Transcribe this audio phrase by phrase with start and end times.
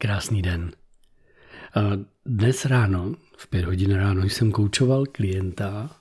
[0.00, 0.72] Krásný den.
[2.26, 5.96] Dnes ráno, v pět hodin ráno, jsem koučoval klienta,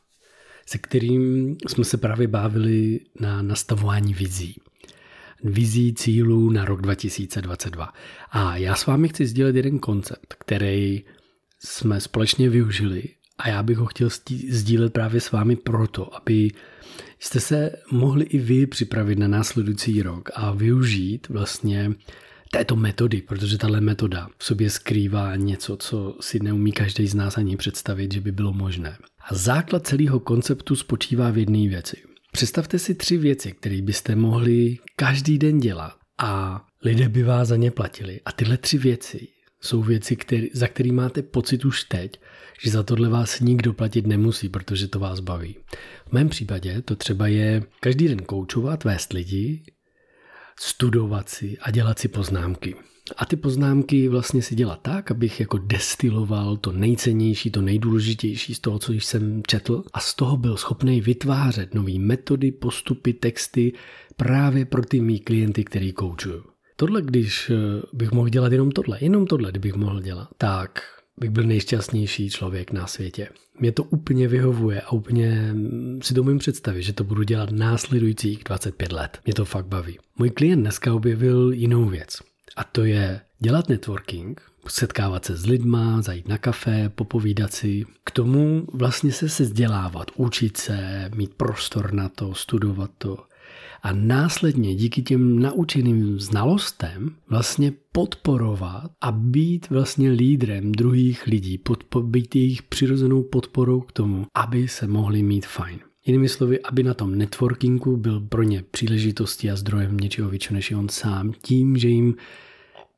[0.66, 4.56] se kterým jsme se právě bavili na nastavování vizí.
[5.44, 7.94] Vizí cílů na rok 2022.
[8.32, 11.04] A já s vámi chci sdílet jeden koncept, který
[11.60, 13.04] jsme společně využili
[13.38, 14.10] a já bych ho chtěl
[14.50, 16.52] sdílet právě s vámi proto, aby
[17.20, 21.92] jste se mohli i vy připravit na následující rok a využít vlastně
[22.52, 27.38] této metody, protože tahle metoda v sobě skrývá něco, co si neumí každý z nás
[27.38, 28.98] ani představit, že by bylo možné.
[29.30, 31.98] A základ celého konceptu spočívá v jedné věci.
[32.32, 37.56] Představte si tři věci, které byste mohli každý den dělat a lidé by vás za
[37.56, 38.22] ně platili.
[38.26, 39.28] A tyhle tři věci
[39.62, 42.20] jsou věci, který, za které máte pocit už teď,
[42.62, 45.56] že za tohle vás nikdo platit nemusí, protože to vás baví.
[46.08, 49.64] V mém případě to třeba je každý den koučovat, vést lidi,
[50.60, 52.76] studovat si a dělat si poznámky.
[53.18, 58.60] A ty poznámky vlastně si dělat tak, abych jako destiloval to nejcennější, to nejdůležitější z
[58.60, 63.74] toho, co jsem četl a z toho byl schopný vytvářet nové metody, postupy, texty
[64.16, 66.44] právě pro ty mý klienty, který koučuju.
[66.76, 71.30] Tohle, když eh, bych mohl dělat jenom tohle, jenom tohle, kdybych mohl dělat, tak bych
[71.30, 73.30] byl nejšťastnější člověk na světě.
[73.60, 75.56] Mě to úplně vyhovuje a úplně
[76.02, 79.20] si to umím představit, že to budu dělat následujících 25 let.
[79.26, 80.00] Mě to fakt baví.
[80.18, 82.18] Můj klient dneska objevil jinou věc.
[82.56, 87.86] A to je dělat networking, setkávat se s lidma, zajít na kafe, popovídat si.
[88.04, 93.18] K tomu vlastně se se vzdělávat, učit se, mít prostor na to, studovat to
[93.82, 102.04] a následně díky těm naučeným znalostem vlastně podporovat a být vlastně lídrem druhých lidí, podpo-
[102.04, 105.80] být jejich přirozenou podporou k tomu, aby se mohli mít fajn.
[106.06, 110.72] Jinými slovy, aby na tom networkingu byl pro ně příležitosti a zdrojem něčeho většího než
[110.72, 112.16] on sám, tím, že jim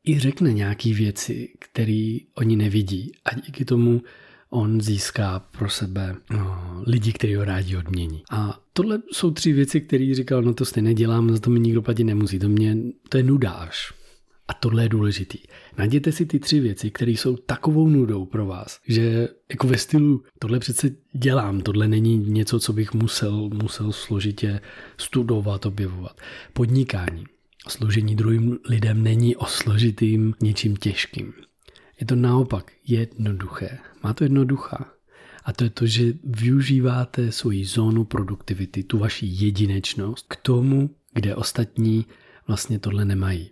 [0.07, 4.01] i řekne nějaké věci, které oni nevidí a díky tomu
[4.49, 8.23] on získá pro sebe no, lidi, kteří ho rádi odmění.
[8.31, 11.81] A tohle jsou tři věci, které říkal, no to stejně dělám, za to mi nikdo
[11.81, 12.77] platit nemusí, to, mě,
[13.09, 13.93] to je nudáš.
[14.47, 15.39] A tohle je důležitý.
[15.77, 20.23] Najděte si ty tři věci, které jsou takovou nudou pro vás, že jako ve stylu
[20.39, 24.61] tohle přece dělám, tohle není něco, co bych musel, musel složitě
[24.97, 26.21] studovat, objevovat.
[26.53, 27.23] Podnikání.
[27.67, 31.33] Služení druhým lidem není o složitým něčím těžkým.
[31.99, 33.77] Je to naopak jednoduché.
[34.03, 34.93] Má to jednoduchá.
[35.45, 41.35] A to je to, že využíváte svoji zónu produktivity, tu vaši jedinečnost k tomu, kde
[41.35, 42.05] ostatní
[42.47, 43.51] vlastně tohle nemají.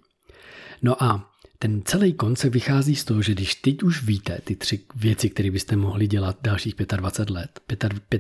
[0.82, 4.80] No a ten celý koncept vychází z toho, že když teď už víte ty tři
[4.96, 7.60] věci, které byste mohli dělat dalších 25 let,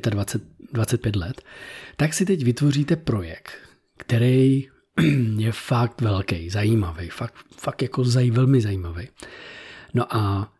[0.09, 0.41] 25,
[0.73, 1.41] 25 let,
[1.97, 3.51] tak si teď vytvoříte projekt,
[3.97, 4.67] který
[5.37, 9.07] je fakt velký, zajímavý, fakt, fakt jako zaj, velmi zajímavý.
[9.93, 10.53] No a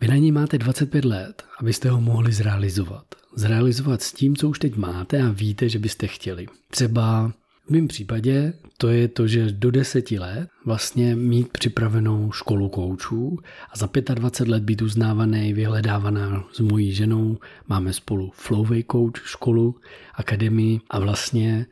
[0.00, 3.04] vy na něj máte 25 let, abyste ho mohli zrealizovat.
[3.36, 6.46] Zrealizovat s tím, co už teď máte a víte, že byste chtěli.
[6.70, 7.32] Třeba
[7.66, 13.38] v mém případě to je to, že do deseti let vlastně mít připravenou školu koučů
[13.70, 17.38] a za 25 let být uznávaný, vyhledávaná s mojí ženou.
[17.68, 19.74] Máme spolu Flowway Coach školu,
[20.14, 21.66] akademii a vlastně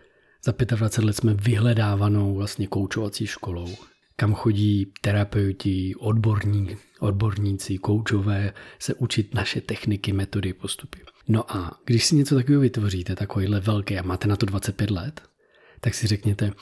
[0.44, 3.68] za 25 let jsme vyhledávanou vlastně koučovací školou
[4.16, 11.00] kam chodí terapeuti, odborní, odborníci, koučové se učit naše techniky, metody, postupy.
[11.28, 15.22] No a když si něco takového vytvoříte, takovýhle velké a máte na to 25 let,
[15.80, 16.52] tak si řekněte,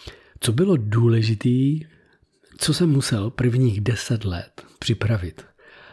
[0.40, 1.80] co bylo důležitý,
[2.58, 5.44] co jsem musel prvních 10 let připravit,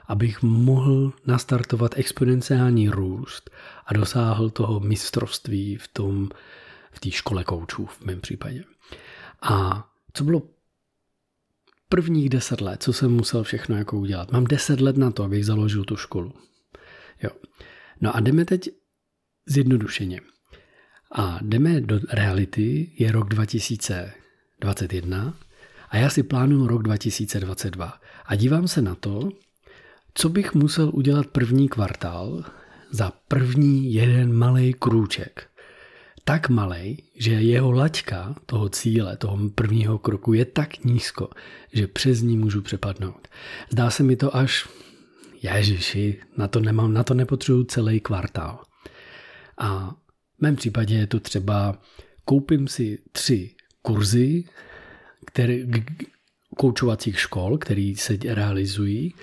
[0.08, 3.50] abych mohl nastartovat exponenciální růst
[3.86, 6.30] a dosáhl toho mistrovství v tom,
[6.92, 8.64] v té škole koučů v mém případě.
[9.42, 10.42] A co bylo
[11.90, 14.32] prvních deset let, co jsem musel všechno jako udělat.
[14.32, 16.34] Mám deset let na to, abych založil tu školu.
[17.24, 17.30] Jo.
[18.02, 18.70] No a jdeme teď
[19.46, 20.22] zjednodušeně.
[21.12, 25.38] A jdeme do reality, je rok 2021
[25.90, 27.94] a já si plánuju rok 2022.
[28.26, 29.30] A dívám se na to,
[30.14, 32.44] co bych musel udělat první kvartál
[32.92, 35.50] za první jeden malý krůček
[36.28, 41.30] tak malý, že jeho laťka toho cíle, toho prvního kroku je tak nízko,
[41.74, 43.28] že přes ní můžu přepadnout.
[43.70, 44.68] Zdá se mi to až,
[45.42, 48.60] ježiši, na to nemám, na to nepotřebuji celý kvartál.
[49.58, 49.96] A
[50.38, 51.82] v mém případě je to třeba,
[52.26, 54.44] koupím si tři kurzy,
[55.26, 55.60] které,
[56.58, 59.16] koučovacích škol, které se realizují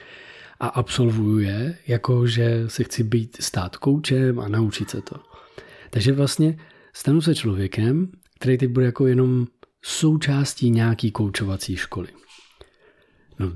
[0.60, 5.16] a absolvuju je, jako že se chci být stát koučem a naučit se to.
[5.90, 6.58] Takže vlastně
[6.96, 9.46] Stanu se člověkem, který teď bude jako jenom
[9.82, 12.08] součástí nějaký koučovací školy.
[13.38, 13.52] No,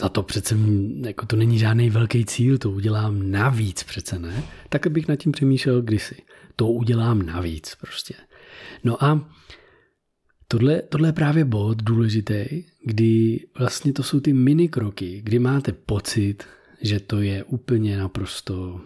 [0.00, 0.58] za to přece
[1.06, 4.42] jako to není žádný velký cíl, to udělám navíc přece ne.
[4.68, 6.16] Tak bych nad tím přemýšlel kdysi.
[6.56, 8.14] To udělám navíc prostě.
[8.84, 9.30] No a
[10.48, 15.72] tohle, tohle je právě bod důležitý, kdy vlastně to jsou ty mini kroky, kdy máte
[15.72, 16.44] pocit,
[16.80, 18.80] že to je úplně naprosto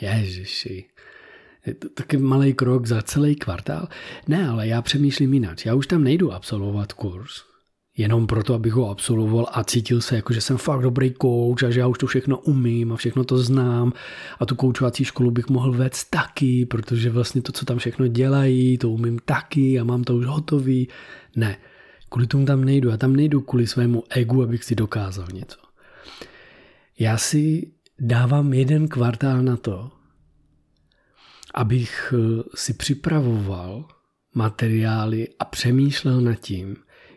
[0.00, 0.84] ježiši,
[1.94, 3.88] taky malý krok za celý kvartál.
[4.28, 5.66] Ne, ale já přemýšlím jinak.
[5.66, 7.42] Já už tam nejdu absolvovat kurz,
[7.96, 11.70] jenom proto, abych ho absolvoval a cítil se jako, že jsem fakt dobrý kouč a
[11.70, 13.92] že já už to všechno umím a všechno to znám
[14.40, 18.78] a tu koučovací školu bych mohl vést taky, protože vlastně to, co tam všechno dělají,
[18.78, 20.88] to umím taky a mám to už hotový.
[21.36, 21.56] Ne,
[22.08, 22.88] kvůli tomu tam nejdu.
[22.88, 25.58] Já tam nejdu kvůli svému egu, abych si dokázal něco.
[26.98, 29.90] Já si dávám jeden kvartál na to,
[31.54, 33.84] abych eh, si připravoval
[34.34, 36.76] materiály a přemýšlel nad tím,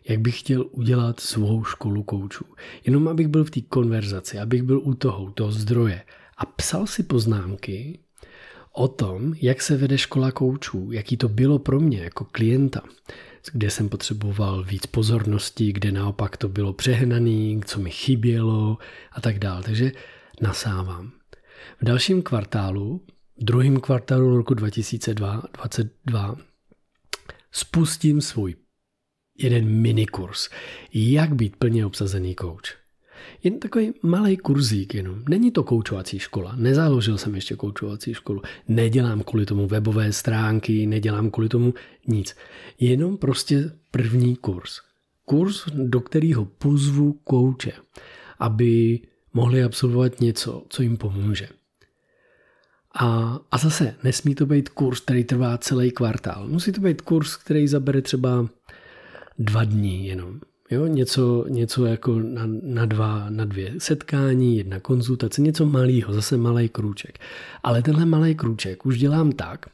[0.10, 2.46] jak bych chtěl udělat svou školu koučů.
[2.86, 6.04] Jenom abych byl v té konverzaci, abych byl u toho, u toho zdroje
[6.38, 8.00] a psal si poznámky
[8.74, 12.82] o tom, jak se vede škola koučů, jaký to bylo pro mě jako klienta,
[13.54, 18.78] kde jsem potřeboval víc pozornosti, kde naopak to bylo přehnaný, co mi chybělo
[19.12, 19.64] a tak dále.
[19.64, 19.92] Takže
[20.42, 21.12] nasávám.
[21.82, 23.02] V dalším kvartálu
[23.38, 26.36] v druhém kvartálu roku 2022
[27.52, 28.56] spustím svůj
[29.38, 30.50] jeden minikurs,
[30.94, 32.76] jak být plně obsazený kouč.
[33.44, 35.24] Jen takový malý kurzík jenom.
[35.30, 36.56] Není to koučovací škola.
[36.56, 38.42] Nezaložil jsem ještě koučovací školu.
[38.68, 41.74] Nedělám kvůli tomu webové stránky, nedělám kvůli tomu
[42.08, 42.36] nic.
[42.80, 44.72] Jenom prostě první kurz.
[45.26, 47.72] Kurz, do kterého pozvu kouče,
[48.40, 49.00] aby
[49.34, 51.50] mohli absolvovat něco, co jim pomůže.
[53.00, 56.48] A, a zase nesmí to být kurz, který trvá celý kvartál.
[56.48, 58.48] Musí to být kurz, který zabere třeba
[59.40, 60.40] dva dní jenom.
[60.72, 66.38] Jo, něco, něco jako na, na, dva, na dvě setkání, jedna konzultace, něco malého, zase
[66.38, 67.20] malý krůček.
[67.64, 69.66] Ale tenhle malý krůček už dělám tak,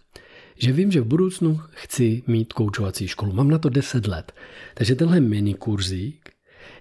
[0.58, 3.34] že vím, že v budoucnu chci mít koučovací školu.
[3.34, 4.32] Mám na to 10 let.
[4.74, 6.30] Takže tenhle mini kurzík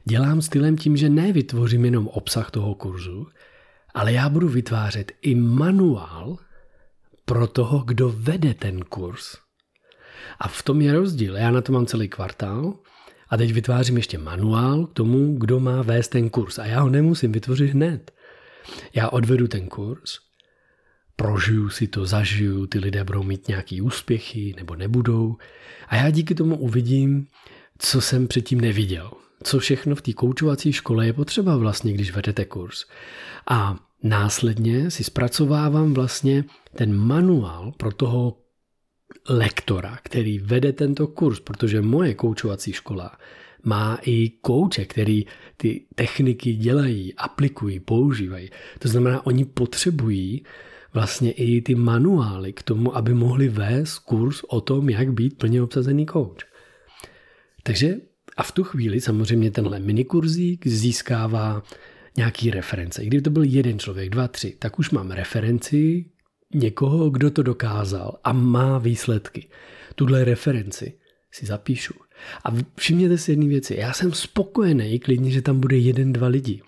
[0.05, 3.26] dělám stylem tím, že nevytvořím jenom obsah toho kurzu,
[3.99, 6.39] ale já budu vytvářet i manuál
[7.25, 9.37] pro toho, kdo vede ten kurz.
[10.41, 11.37] A v tom je rozdíl.
[11.37, 12.75] Já na to mám celý kvartál
[13.29, 16.59] a teď vytvářím ještě manuál k tomu, kdo má vést ten kurz.
[16.59, 18.11] A já ho nemusím vytvořit hned.
[18.95, 20.19] Já odvedu ten kurz,
[21.17, 25.37] prožiju si to, zažiju, ty lidé budou mít nějaký úspěchy nebo nebudou.
[25.89, 27.27] A já díky tomu uvidím,
[27.79, 29.11] co jsem předtím neviděl.
[29.43, 32.85] Co všechno v té koučovací škole je potřeba vlastně, když vedete kurz.
[33.50, 38.39] A následně si zpracovávám vlastně ten manuál pro toho
[39.29, 43.19] lektora, který vede tento kurz, protože moje koučovací škola
[43.65, 48.50] má i kouče, který ty techniky dělají, aplikují, používají.
[48.79, 50.45] To znamená, oni potřebují
[50.95, 55.62] vlastně i ty manuály k tomu, aby mohli vést kurz o tom, jak být plně
[55.62, 56.45] obsazený kouč.
[57.62, 57.97] Takže
[58.37, 61.62] a v tu chvíli samozřejmě tenhle minikurzík získává
[62.19, 63.03] nějaký reference.
[63.03, 66.05] I kdyby to byl jeden člověk, dva, tři, tak už mám referenci
[66.55, 69.49] někoho, kdo to dokázal a má výsledky.
[69.94, 70.99] Tuhle referenci
[71.31, 71.94] si zapíšu.
[72.44, 73.76] A všimněte si jedné věci.
[73.79, 76.62] Já jsem spokojený klidně, že tam bude jeden, dva lidi.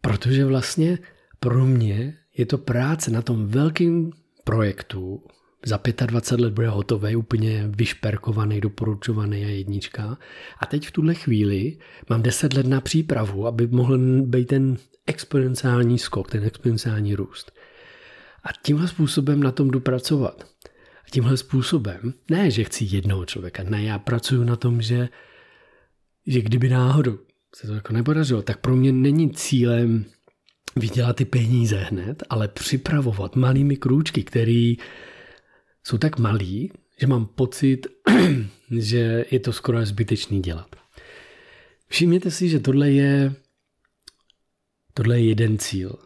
[0.00, 0.98] Protože vlastně
[1.40, 4.10] pro mě je to práce na tom velkém
[4.44, 5.22] projektu,
[5.66, 10.18] za 25 let bude hotový, úplně vyšperkovaný, doporučovaný a jednička.
[10.58, 11.76] A teď v tuhle chvíli
[12.08, 14.76] mám 10 let na přípravu, aby mohl být ten
[15.06, 17.52] exponenciální skok, ten exponenciální růst.
[18.44, 20.44] A tímhle způsobem na tom jdu pracovat.
[21.06, 25.08] A tímhle způsobem, ne, že chci jednoho člověka, ne, já pracuji na tom, že,
[26.26, 27.18] že kdyby náhodou
[27.56, 30.04] se to jako nepodařilo, tak pro mě není cílem
[30.76, 34.76] vydělat ty peníze hned, ale připravovat malými krůčky, který
[35.84, 37.86] jsou tak malí, že mám pocit,
[38.70, 40.76] že je to skoro zbytečný dělat.
[41.88, 43.34] Všimněte si, že tohle je,
[44.94, 45.98] tohle je jeden cíl,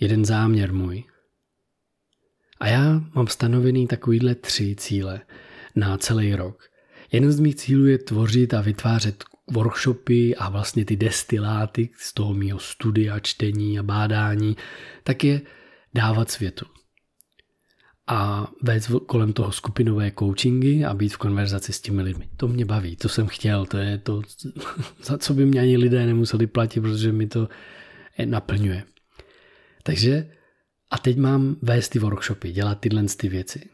[0.00, 1.04] jeden záměr můj.
[2.60, 5.20] A já mám stanovený takovýhle tři cíle
[5.76, 6.70] na celý rok.
[7.12, 12.34] Jeden z mých cílů je tvořit a vytvářet workshopy a vlastně ty destiláty z toho
[12.34, 14.56] mého studia, čtení a bádání,
[15.02, 15.40] tak je
[15.94, 16.77] dávat světu
[18.08, 22.28] a vést kolem toho skupinové coachingy a být v konverzaci s těmi lidmi.
[22.36, 24.22] To mě baví, to jsem chtěl, to je to,
[25.02, 27.48] za co by mě ani lidé nemuseli platit, protože mi to
[28.24, 28.84] naplňuje.
[29.82, 30.30] Takže
[30.90, 33.68] a teď mám vést ty workshopy, dělat tyhle ty věci.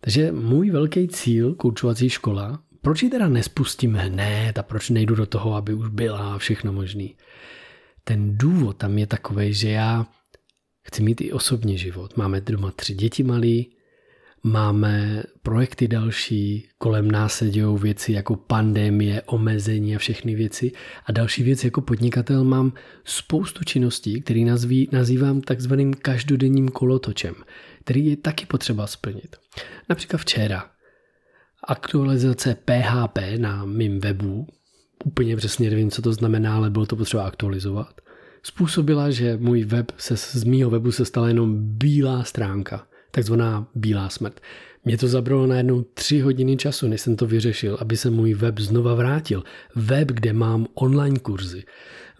[0.00, 5.26] Takže můj velký cíl, koučovací škola, proč ji teda nespustím hned a proč nejdu do
[5.26, 7.16] toho, aby už byla všechno možný?
[8.08, 10.06] ten důvod tam je takový, že já
[10.88, 12.16] chci mít i osobní život.
[12.16, 13.70] Máme doma tři děti malí,
[14.42, 20.72] máme projekty další, kolem nás se dějou věci jako pandemie, omezení a všechny věci.
[21.06, 22.72] A další věc jako podnikatel mám
[23.04, 27.34] spoustu činností, které nazví, nazývám takzvaným každodenním kolotočem,
[27.84, 29.36] který je taky potřeba splnit.
[29.88, 30.70] Například včera
[31.64, 34.46] aktualizace PHP na mým webu,
[35.04, 38.00] úplně přesně nevím, co to znamená, ale bylo to potřeba aktualizovat,
[38.48, 44.08] způsobila, že můj web se, z mýho webu se stala jenom bílá stránka, takzvaná bílá
[44.08, 44.40] smrt.
[44.84, 48.58] Mě to zabralo najednou tři hodiny času, než jsem to vyřešil, aby se můj web
[48.58, 49.44] znova vrátil.
[49.74, 51.64] Web, kde mám online kurzy.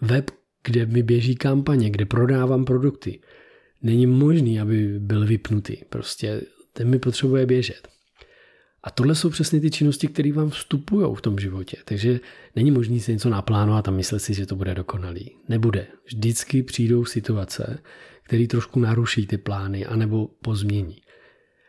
[0.01, 0.31] Web,
[0.63, 3.19] kde mi běží kampaně, kde prodávám produkty.
[3.81, 5.77] Není možný, aby byl vypnutý.
[5.89, 6.41] Prostě
[6.73, 7.87] ten mi potřebuje běžet.
[8.89, 11.77] A tohle jsou přesně ty činnosti, které vám vstupují v tom životě.
[11.85, 12.19] Takže
[12.55, 15.35] není možné si něco naplánovat a myslet si, že to bude dokonalý.
[15.49, 15.87] Nebude.
[16.05, 17.79] Vždycky přijdou situace,
[18.23, 21.01] které trošku naruší ty plány anebo pozmění.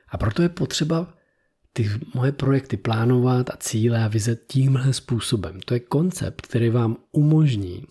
[0.09, 1.15] A proto je potřeba
[1.73, 5.61] ty moje projekty plánovat a cíle a vize tímhle způsobem.
[5.61, 7.85] To je koncept, který vám umožní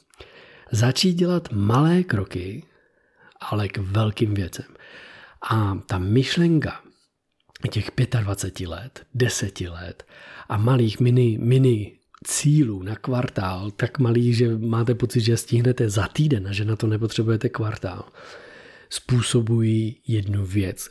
[0.72, 2.64] začít dělat malé kroky,
[3.42, 4.66] ale k velkým věcem.
[5.52, 6.82] A ta myšlenka
[7.68, 10.04] těch 25 let, 10 let
[10.50, 16.08] a malých mini, mini cílů na kvartál, tak malý, že máte pocit, že stihnete za
[16.08, 18.04] týden a že na to nepotřebujete kvartál,
[18.90, 20.90] způsobují jednu věc,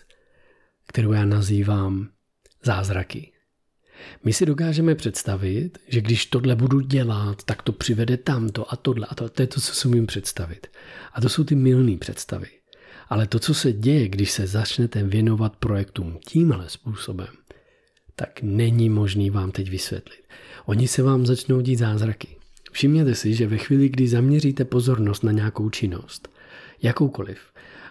[0.87, 2.09] kterou já nazývám
[2.65, 3.33] zázraky.
[4.25, 9.07] My si dokážeme představit, že když tohle budu dělat, tak to přivede tamto a tohle
[9.11, 9.29] a to.
[9.29, 10.67] To je to, co si umím představit.
[11.13, 12.49] A to jsou ty milné představy.
[13.09, 17.29] Ale to, co se děje, když se začnete věnovat projektům tímhle způsobem,
[18.15, 20.21] tak není možný vám teď vysvětlit.
[20.67, 22.29] Oni se vám začnou dít zázraky.
[22.73, 26.29] Všimněte si, že ve chvíli, kdy zaměříte pozornost na nějakou činnost,
[26.83, 27.39] jakoukoliv,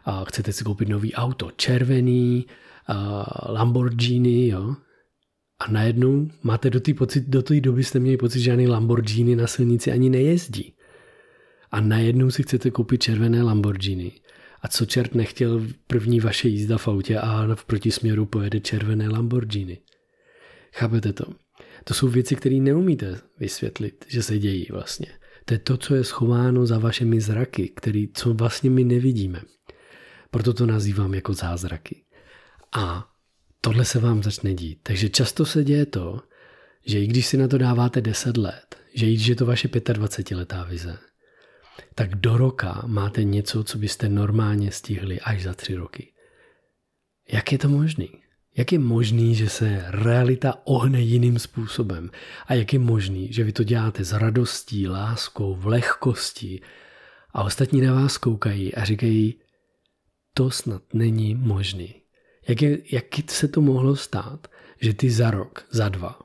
[0.05, 2.45] a chcete si koupit nový auto, červený,
[3.49, 4.75] Lamborghini, jo,
[5.59, 9.35] a najednou máte do té pocit, do té doby jste měli pocit, že žádný Lamborghini
[9.35, 10.73] na silnici ani nejezdí.
[11.71, 14.11] A najednou si chcete koupit červené Lamborghini.
[14.61, 19.77] A co čert nechtěl první vaše jízda v autě a v protisměru pojede červené Lamborghini.
[20.73, 21.25] Chápete to?
[21.83, 25.07] To jsou věci, které neumíte vysvětlit, že se dějí vlastně.
[25.45, 29.41] To je to, co je schováno za vašimi zraky, který, co vlastně my nevidíme.
[30.31, 32.03] Proto to nazývám jako zázraky.
[32.75, 33.07] A
[33.61, 34.79] tohle se vám začne dít.
[34.83, 36.21] Takže často se děje to,
[36.85, 39.69] že i když si na to dáváte 10 let, že i když je to vaše
[39.93, 40.97] 25 letá vize,
[41.95, 46.11] tak do roka máte něco, co byste normálně stihli až za tři roky.
[47.31, 48.09] Jak je to možný?
[48.57, 52.11] Jak je možný, že se realita ohne jiným způsobem?
[52.47, 56.61] A jak je možný, že vy to děláte s radostí, láskou, v lehkosti
[57.33, 59.35] a ostatní na vás koukají a říkají,
[60.33, 62.01] to snad není možný.
[62.47, 64.47] Jak, je, jak se to mohlo stát,
[64.81, 66.19] že ty za rok, za dva,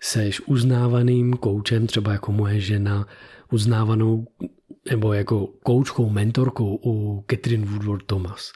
[0.00, 3.06] seš uznávaným koučem, třeba jako moje žena,
[3.52, 4.26] uznávanou
[4.90, 8.52] nebo jako koučkou, mentorkou u Catherine Woodward Thomas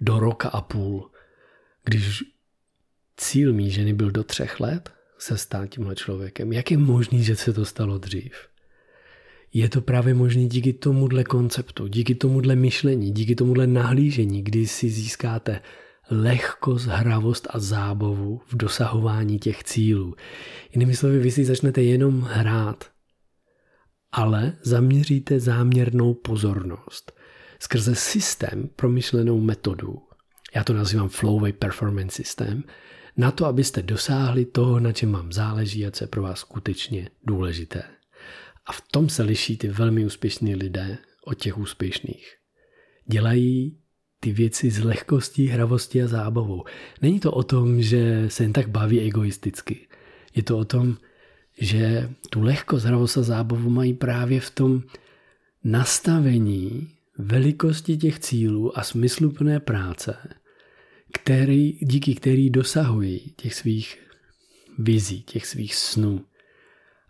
[0.00, 1.10] do roka a půl,
[1.84, 2.24] když
[3.16, 6.52] cíl mý ženy byl do třech let se stát tímhle člověkem.
[6.52, 8.32] Jak je možný, že se to stalo dřív?
[9.52, 14.90] Je to právě možné díky tomuhle konceptu, díky tomuhle myšlení, díky tomuhle nahlížení, kdy si
[14.90, 15.60] získáte
[16.10, 20.14] lehkost, hravost a zábavu v dosahování těch cílů.
[20.72, 22.84] Jinými slovy, vy si začnete jenom hrát,
[24.12, 27.12] ale zaměříte záměrnou pozornost
[27.58, 30.02] skrze systém, promyšlenou metodu,
[30.54, 32.64] já to nazývám Flowway Performance System,
[33.16, 37.10] na to, abyste dosáhli toho, na čem vám záleží a co je pro vás skutečně
[37.26, 37.82] důležité.
[38.66, 42.34] A v tom se liší ty velmi úspěšní lidé od těch úspěšných.
[43.06, 43.78] Dělají
[44.20, 46.64] ty věci s lehkostí, hravostí a zábavou.
[47.02, 49.88] Není to o tom, že se jen tak baví egoisticky.
[50.34, 50.96] Je to o tom,
[51.58, 54.82] že tu lehkost, hravost a zábavu mají právě v tom
[55.64, 60.16] nastavení velikosti těch cílů a smysluplné práce,
[61.12, 63.98] který, díky který dosahují těch svých
[64.78, 66.24] vizí, těch svých snů.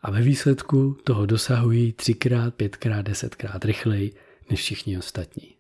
[0.03, 4.15] A ve výsledku toho dosahují třikrát, pětkrát, desetkrát rychleji
[4.51, 5.55] než všichni ostatní.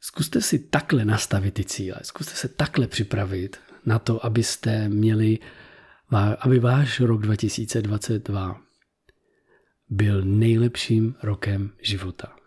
[0.00, 3.56] Zkuste si takhle nastavit ty cíle, zkuste se takhle připravit
[3.86, 5.38] na to, abyste měli
[6.40, 8.60] aby váš rok 2022
[9.88, 12.39] byl nejlepším rokem života.